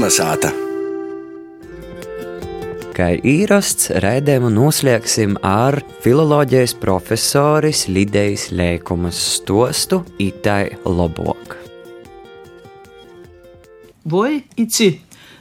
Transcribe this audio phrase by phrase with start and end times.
[0.00, 0.48] Kalnasāta!
[2.96, 11.52] Kā īrasts, raidījumu noslēgsim ar filozofijas profesoris Lidijas Lēkumas stostu Itai Lobok.
[14.08, 14.88] Vai ici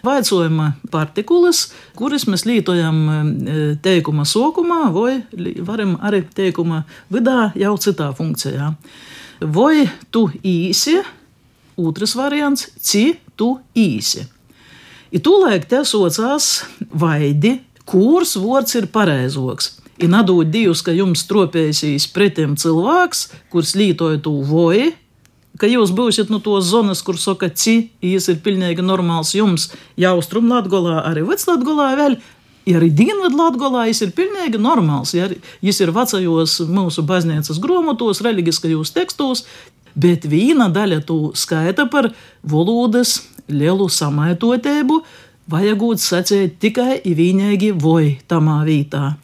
[0.04, 5.21] Vaicojuma partikulas, kuras mēs lietojam e, teikuma sākumā, vai
[5.70, 8.73] varam arī teikuma vidā jau citā funkcijā.
[9.39, 10.98] Vai tu īsi,
[11.80, 13.05] otrs variants, ci
[13.39, 14.26] tu īsi.
[15.09, 16.63] I tūlēk te socās
[16.94, 17.55] vaidi,
[17.90, 19.80] kurs vārds ir pareizoks.
[19.99, 24.91] Ir nadot Dievs, ka jums tropēsīs pretim cilvēks, kurš lietoja to voju,
[25.59, 30.48] ka jūs būsiet no tos zonas, kur saka, ci, jūs ir pilnīgi normāls jums, jaustrum
[30.54, 32.20] Latgolā, arī Veclatgolā vēl.
[32.70, 38.94] Ja arī Dienvidlatgolā viņš ir pilnīgi normāls, ja viņš ir vecajos mūsu baznīcas grāmatos, reliģiskajos
[38.94, 39.48] tekstos,
[39.98, 42.12] bet viena daļa to skaita par
[42.46, 43.18] valodas
[43.49, 45.02] lielu samaitotību,
[45.49, 49.18] vajagot sacīt tikai vienīgi voi tamā vietā.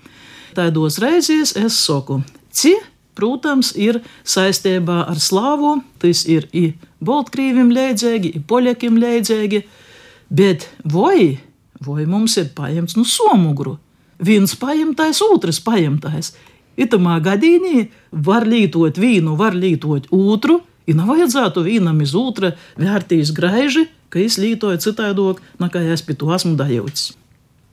[0.56, 2.22] Tādos reizēs es saku,
[2.56, 5.80] cik protams, ir saistībā ar slāvu.
[6.02, 6.68] Tas ir i
[7.06, 9.64] Baltkrīvim līdzīgi, i Poļakiem līdzīgi,
[10.36, 11.38] bet vai,
[11.86, 13.78] vai mums ir paņemts no somugru?
[14.26, 16.34] Viens paņemtais, otrs paņemtais.
[16.80, 17.86] Itamā gadījumā
[18.26, 24.24] var lietot vienu, var lietot otru, ja nav vajadzētu vienam iz otra vērtīs graiži, ka
[24.24, 27.10] es lietoju citādāk, nekā es pie to esmu dajūts.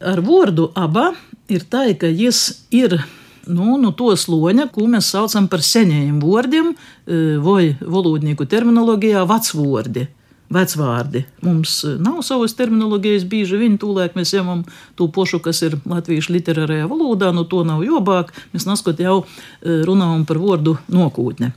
[0.03, 1.13] Ar vārdu aba
[1.47, 2.99] ir tā, ka jis ir
[3.47, 6.73] nu, no to sloņa, ko mēs saucam par senajiem vārdiem,
[7.07, 10.09] e, vai valodnieku terminoloģijā vecvārdi.
[10.53, 11.25] Vecvārdi.
[11.47, 14.67] Mums e, nav savas terminoloģijas, bieži vien tūlēk mēs ņemam
[14.99, 18.35] to pošu, kas ir latviešu literārajā valodā, no to nav jobāk.
[18.55, 21.55] Mēs naskot jau e, runājam par vārdu nokūtne.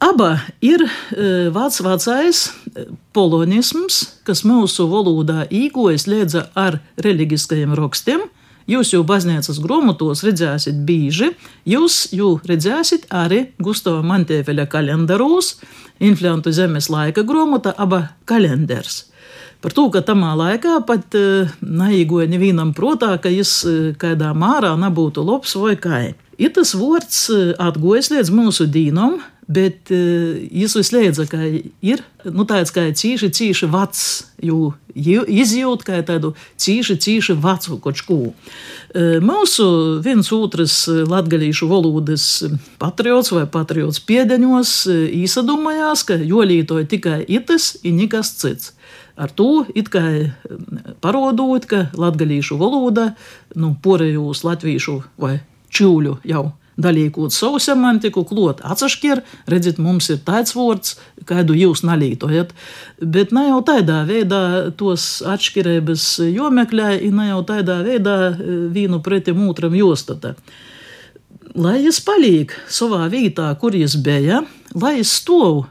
[0.00, 0.80] Aba ir
[1.52, 2.46] vācu vecais
[3.16, 8.28] polonisms, kas mūsu valodā īkojas liedza ar reliģiskajiem rakstiem,
[8.70, 11.32] Jūs jau baznīcas grāmatos redzēsiet bieži,
[11.66, 15.56] jūs jau redzēsiet arī Gustavā Mantēveļa kalendāros,
[15.98, 19.08] Inflantu zemes laika grāmata, aba kalendārs.
[19.60, 24.72] Par to, ka tamā laikā pat uh, neiegoja nevienam prātā, ka viņš uh, kādā mārā
[24.80, 25.98] nebūtu labs vai kā.
[26.40, 29.18] Ir tas vārds uh, atgojas līdz mūsu dīnam,
[29.50, 31.40] bet viņš uzliedza, ka
[31.82, 34.04] ir nu, tāds kā cīši, cīši vecs,
[34.44, 38.18] jo izjūt kā tādu cīši, cīši vecu kaut ko.
[38.30, 39.66] Uh, mūsu
[40.04, 42.26] viens otrs latgalīšu valodas
[42.80, 48.74] patriots vai patriots piedeņos uh, īsadomājās, ka jolītoja tikai itas un nekas cits.
[49.20, 50.02] Ar to it kā
[51.04, 53.10] parodot, ka latgalīšu valoda,
[53.54, 55.40] nu, porejos latviešu vai
[55.70, 56.46] čūļu jau
[56.82, 60.96] dalīkot savu semantiku, klot atsašķir, redzit, mums ir tāds vārds,
[61.28, 62.54] kādu jūs nalītojat.
[63.00, 64.42] Bet ne jau tādā veidā
[64.76, 70.34] tos atšķirības jomeklē, ne jau tādā veidā e, vienu pretim otram jostata.
[71.54, 75.66] Lai es paliek savā vietā, kur es bija, lai es stāvu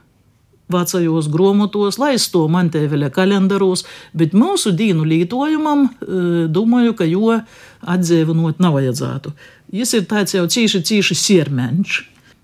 [0.69, 6.21] vecajos grāmatos, lai es to mantēveļa kalendāros, bet mūsu dīnu lietojumam, e,
[6.51, 7.39] domāju, ka jo
[7.81, 9.33] atdzīvinot nav vajadzētu.
[9.73, 11.99] Jis ir tāds jau cīši, cīši siermenš.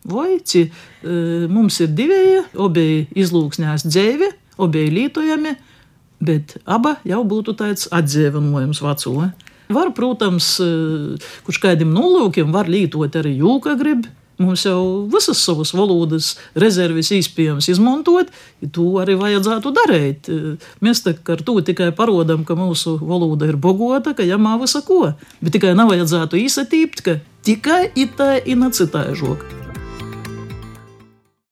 [0.05, 4.29] Vai ci, e, mums ir divi, abi izlūksnēs dzēvi,
[4.61, 5.55] abi lietojami,
[6.25, 9.31] bet aba jau būtu tāds atdzīvinojums veco.
[9.65, 10.69] Var, protams, e,
[11.45, 17.69] kurš kādiem nolūkiem var lietot arī jūka gribi Mums jau visas savas valodas rezerves iespējams
[17.71, 20.31] izmantot, ja to arī vajadzētu darīt.
[20.83, 25.13] Mēs ar to tikai parodam, ka mūsu valoda ir bogota, ka jāmā visa ko.
[25.39, 29.64] Bet tikai nav vajadzētu īsatīpt, ka tikai itā ir nacitā žoka.